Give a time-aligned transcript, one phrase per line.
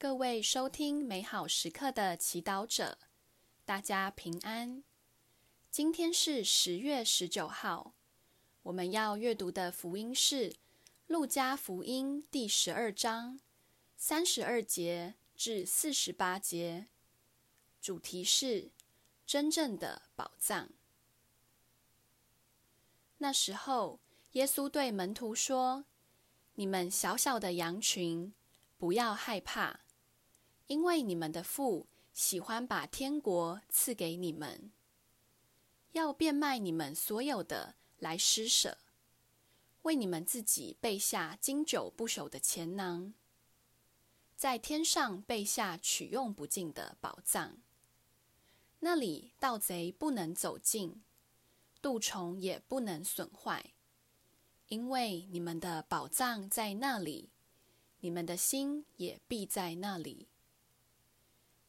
[0.00, 2.96] 各位收听美好时刻的祈祷者，
[3.66, 4.82] 大家平安。
[5.70, 7.92] 今天是十月十九号，
[8.62, 10.52] 我们要阅读的福音是
[11.06, 13.40] 《路加福音》第十二章
[13.98, 16.86] 三十二节至四十八节，
[17.82, 18.70] 主题是
[19.26, 20.70] 真正的宝藏。
[23.18, 24.00] 那时候，
[24.32, 25.84] 耶稣对门徒说
[26.56, 28.32] ：“你们小小的羊群，
[28.78, 29.80] 不要害怕。”
[30.70, 34.70] 因为你们的父喜欢把天国赐给你们，
[35.90, 38.78] 要变卖你们所有的来施舍，
[39.82, 43.12] 为你们自己备下经久不朽的钱囊，
[44.36, 47.58] 在天上备下取用不尽的宝藏。
[48.78, 51.02] 那里盗贼不能走近，
[51.82, 53.72] 蠹虫也不能损坏，
[54.68, 57.30] 因为你们的宝藏在那里，
[57.98, 60.28] 你们的心也必在那里。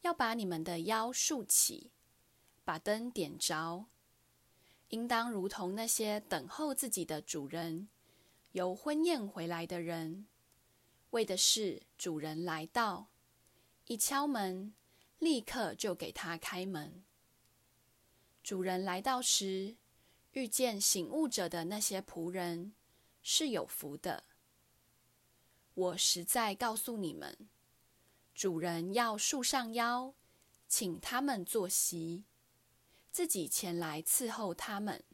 [0.02, 1.90] 要把你们的腰竖起，
[2.64, 3.86] 把灯点着，
[4.88, 7.88] 应当如同那些等候自己的主人
[8.52, 10.26] 由婚宴回来的人，
[11.10, 13.08] 为的是主人来到，
[13.86, 14.74] 一敲门，
[15.18, 17.04] 立刻就给他开门。
[18.42, 19.76] 主人来到时，
[20.32, 22.72] 遇见醒悟者的那些仆人
[23.22, 24.24] 是有福的。
[25.74, 27.48] 我实在告诉你们。
[28.34, 30.14] 主人要束上腰，
[30.66, 32.24] 请他们坐席，
[33.10, 35.04] 自己前来伺候他们。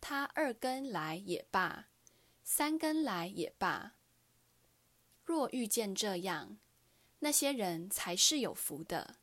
[0.00, 1.88] 他二更来也罢，
[2.44, 3.94] 三更来也罢。
[5.24, 6.58] 若遇见这样，
[7.18, 9.16] 那些人才是有福的。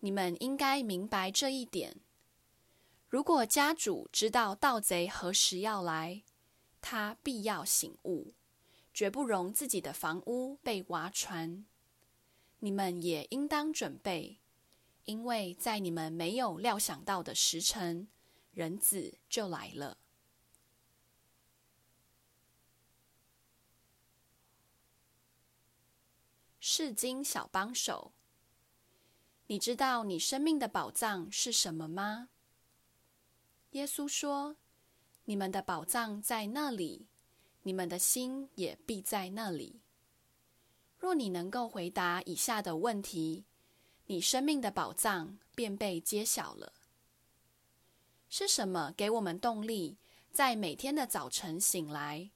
[0.00, 1.96] 你们应该明白这一点。
[3.08, 6.22] 如果家主知道盗贼何时要来，
[6.82, 8.34] 他必要醒悟。
[8.98, 11.64] 绝不容自己的房屋被挖穿。
[12.58, 14.40] 你们也应当准备，
[15.04, 18.08] 因为在你们没有料想到的时辰，
[18.50, 19.98] 人子就来了。
[26.58, 28.12] 世经小帮手，
[29.46, 32.30] 你知道你生命的宝藏是什么吗？
[33.70, 34.56] 耶稣说
[35.26, 37.06] ：“你们的宝藏在那里。”
[37.68, 39.82] 你们的心也必在那里。
[40.96, 43.44] 若你能够回答以下的问题，
[44.06, 46.72] 你生命的宝藏便被揭晓了。
[48.30, 49.98] 是什么给我们动力，
[50.32, 52.30] 在每天的早晨醒来，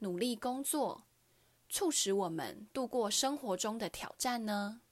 [0.00, 1.06] 努力工作，
[1.70, 4.82] 促使我们度过生活中的挑战呢？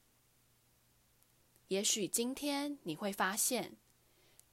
[1.68, 3.76] 也许今天你会发现，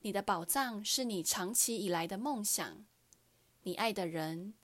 [0.01, 2.85] 你的宝藏是你长期以来的梦想，
[3.63, 4.55] 你爱的人。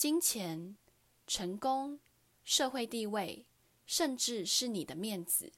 [0.00, 0.78] 金钱、
[1.26, 2.00] 成功、
[2.42, 3.44] 社会地位，
[3.84, 5.52] 甚至是你的面子，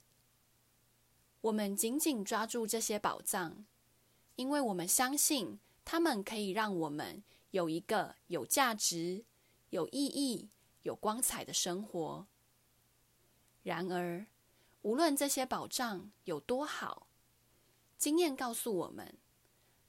[1.43, 3.65] 我们紧紧抓住这些宝藏，
[4.35, 7.23] 因为我们相信他们可以让我们
[7.53, 9.25] 有一个有价值、
[9.71, 10.51] 有意义、
[10.83, 12.27] 有光彩的生活。
[13.63, 14.27] 然而，
[14.81, 17.07] 无论这些宝藏有多好，
[17.97, 19.17] 经验告诉我们，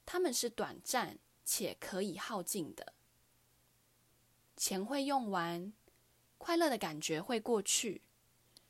[0.06, 2.92] 他们是短暂且可以耗尽的。
[4.56, 5.72] 钱会用完，
[6.38, 8.02] 快乐的感觉会过去，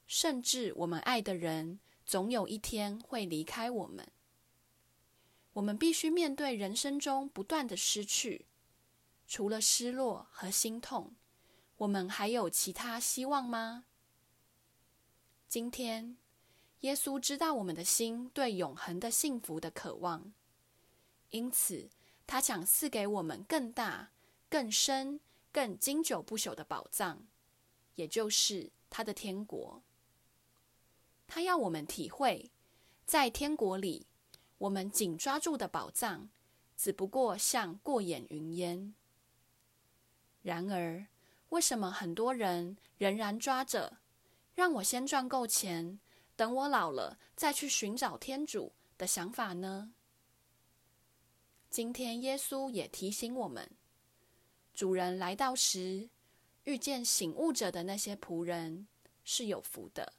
[0.07, 4.07] 甚至我们爱的人总有一天会离开我们。
[5.55, 8.47] 我们必须面对人生中不断的失去，
[9.27, 11.15] 除了失落和心痛，
[11.77, 13.85] 我们还有其他希望吗？
[15.47, 16.17] 今天，
[16.81, 20.33] 耶稣知道我们的心对永恒的幸福的渴望，
[21.31, 21.89] 因此
[22.27, 24.11] 他想赐给我们更大、
[24.49, 25.21] 更深。
[25.55, 27.29] 更经久不朽的宝藏，
[27.95, 29.85] 也就是他的天国。
[31.29, 32.51] 他要我们体会，
[33.07, 34.09] 在天国里，
[34.59, 36.29] 我们紧抓住的宝藏，
[36.77, 38.97] 只不过像过眼云烟。
[40.43, 41.07] 然而，
[41.51, 43.99] 为什么很多人仍然抓着
[44.57, 46.01] “让我先赚够钱，
[46.35, 49.95] 等我老了再去寻找天主”的想法呢？
[51.71, 53.71] 今天，耶稣也提醒我们。
[54.75, 56.11] 主人来到时，
[56.65, 58.89] 遇见醒悟者的那些仆人
[59.25, 60.13] 是有福的。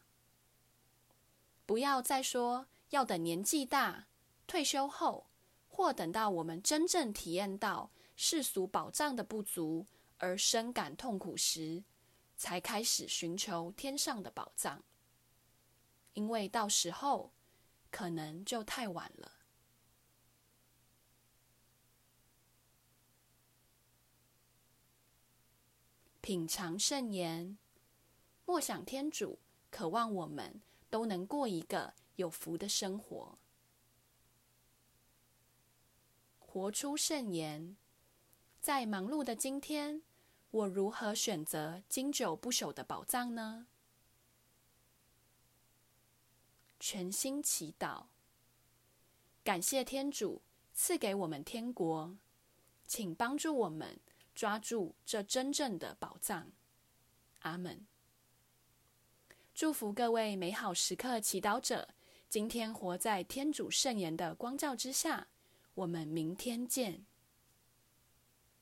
[1.66, 4.08] 不要再说要等年纪大、
[4.48, 5.28] 退休后，
[5.68, 9.86] 或等到我们真正体验到世俗宝藏的不足
[10.20, 11.84] 而深感痛苦时，
[12.38, 14.82] 才开始寻求天上的宝藏，
[16.14, 17.34] 因为到时候
[17.92, 19.34] 可能就太晚了。
[26.26, 27.56] 品尝圣言，
[28.46, 29.38] 默想天主
[29.70, 33.38] 渴望我们都能过一个有福的生活，
[36.40, 37.78] 活出圣言。
[38.60, 40.02] 在忙碌的今天，
[40.50, 43.68] 我如何选择经久不朽的宝藏呢？
[46.80, 48.06] 全心祈祷，
[49.44, 50.42] 感谢天主
[50.74, 52.18] 赐给我们天国，
[52.88, 54.00] 请帮助我们
[54.36, 56.52] 抓住这真正的宝藏。
[57.40, 57.88] 阿门。
[59.54, 61.88] 祝福各位美好时刻祈祷者，
[62.30, 65.28] 今天活在天主圣言的光照之下。
[65.74, 67.06] 我们明天见。